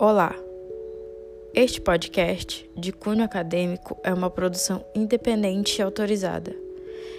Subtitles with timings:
[0.00, 0.32] Olá!
[1.52, 6.54] Este podcast, de cunho acadêmico, é uma produção independente e autorizada.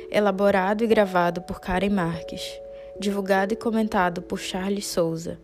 [0.10, 2.42] Elaborado e gravado por Karen Marques.
[2.98, 5.38] Divulgado e comentado por Charles Souza,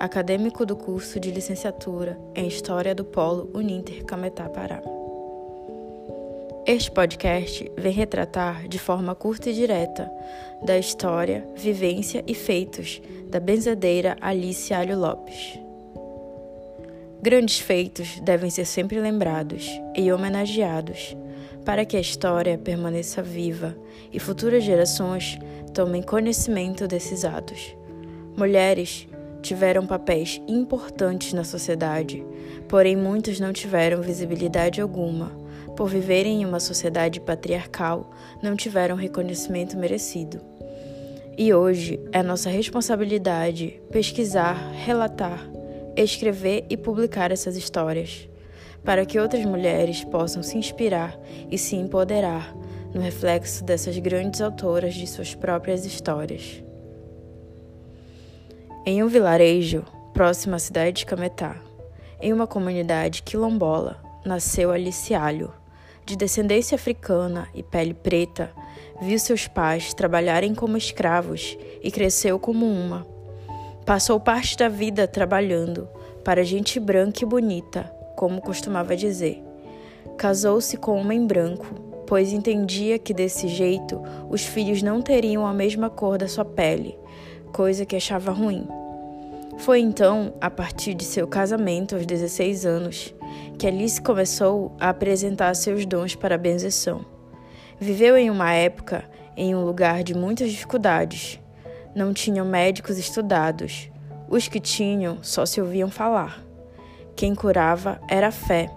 [0.00, 4.80] acadêmico do curso de licenciatura em História do Polo Uninter Cametá Pará.
[6.66, 10.10] Este podcast vem retratar de forma curta e direta
[10.64, 15.67] da história, vivência e feitos da benzedeira Alice Alho Lopes.
[17.20, 21.16] Grandes feitos devem ser sempre lembrados e homenageados
[21.64, 23.76] para que a história permaneça viva
[24.12, 25.38] e futuras gerações
[25.74, 27.76] tomem conhecimento desses atos.
[28.36, 29.08] Mulheres
[29.42, 32.24] tiveram papéis importantes na sociedade,
[32.68, 35.36] porém muitas não tiveram visibilidade alguma
[35.76, 38.10] por viverem em uma sociedade patriarcal,
[38.42, 40.40] não tiveram reconhecimento merecido.
[41.36, 45.48] E hoje é nossa responsabilidade pesquisar, relatar,
[46.04, 48.28] escrever e publicar essas histórias,
[48.84, 51.18] para que outras mulheres possam se inspirar
[51.50, 52.54] e se empoderar
[52.94, 56.62] no reflexo dessas grandes autoras de suas próprias histórias.
[58.86, 61.60] Em um vilarejo próximo à cidade de Cametá,
[62.20, 65.52] em uma comunidade quilombola, nasceu Alice Alho,
[66.04, 68.50] de descendência africana e pele preta,
[69.00, 73.06] viu seus pais trabalharem como escravos e cresceu como uma.
[73.88, 75.88] Passou parte da vida trabalhando
[76.22, 79.42] para gente branca e bonita, como costumava dizer.
[80.18, 81.64] Casou-se com um homem branco,
[82.06, 86.98] pois entendia que desse jeito os filhos não teriam a mesma cor da sua pele,
[87.50, 88.68] coisa que achava ruim.
[89.56, 93.14] Foi então, a partir de seu casamento aos 16 anos,
[93.58, 97.06] que Alice começou a apresentar seus dons para a benzeção.
[97.80, 101.40] Viveu em uma época em um lugar de muitas dificuldades.
[101.94, 103.90] Não tinham médicos estudados.
[104.28, 106.42] Os que tinham só se ouviam falar.
[107.16, 108.70] Quem curava era a fé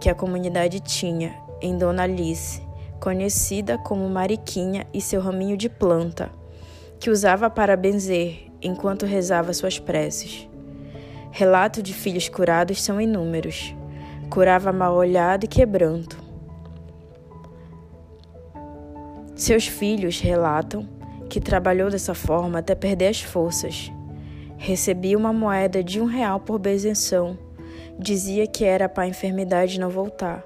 [0.00, 2.62] que a comunidade tinha em Dona Alice,
[3.00, 6.30] conhecida como Mariquinha e seu raminho de planta,
[7.00, 10.48] que usava para benzer enquanto rezava suas preces.
[11.30, 13.74] Relatos de filhos curados são inúmeros.
[14.30, 16.18] Curava mal olhado e quebranto.
[19.34, 20.88] Seus filhos relatam
[21.28, 23.92] que trabalhou dessa forma até perder as forças.
[24.56, 27.38] Recebia uma moeda de um real por benção.
[27.98, 30.44] Dizia que era para a enfermidade não voltar.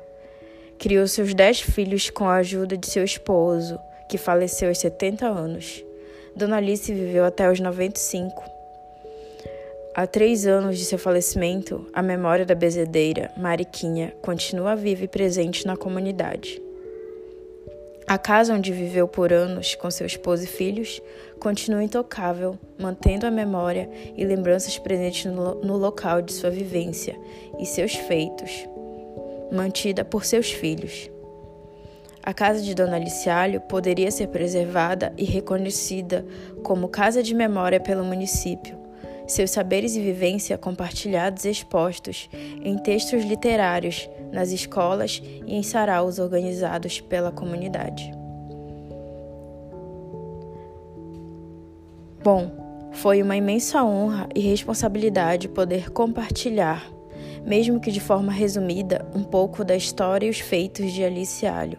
[0.78, 3.78] Criou seus dez filhos com a ajuda de seu esposo,
[4.09, 5.84] que faleceu aos 70 anos.
[6.34, 8.43] Dona Alice viveu até os 95.
[9.94, 15.66] Há três anos de seu falecimento, a memória da bezedeira, Mariquinha, continua viva e presente
[15.66, 16.60] na comunidade.
[18.12, 21.00] A casa onde viveu por anos com seu esposo e filhos
[21.40, 27.18] continua intocável, mantendo a memória e lembranças presentes no, local de sua vivência
[27.58, 28.68] e seus feitos,
[29.50, 31.10] mantida por seus filhos.
[32.22, 36.22] A casa de Dona Alicialho poderia ser preservada e reconhecida
[36.62, 38.76] como casa de memória pelo município.
[39.26, 42.28] Seus saberes e vivência compartilhados e expostos
[42.62, 48.10] em textos literários, nas escolas e em saraus organizados pela comunidade.
[52.25, 52.50] Bom,
[52.93, 56.84] foi uma imensa honra e responsabilidade poder compartilhar,
[57.44, 61.78] mesmo que de forma resumida, um pouco da história e os feitos de Alice Alho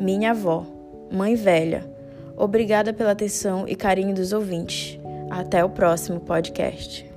[0.00, 0.64] minha avó,
[1.10, 1.90] mãe velha.
[2.36, 4.98] Obrigada pela atenção e carinho dos ouvintes.
[5.28, 7.07] Até o próximo podcast.